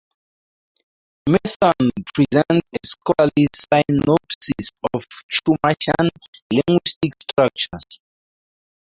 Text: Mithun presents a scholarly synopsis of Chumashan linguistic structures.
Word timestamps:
Mithun 1.29 1.91
presents 2.15 2.67
a 2.75 2.79
scholarly 2.83 3.45
synopsis 3.55 4.71
of 4.95 5.05
Chumashan 5.31 6.09
linguistic 6.51 7.11
structures. 7.21 7.85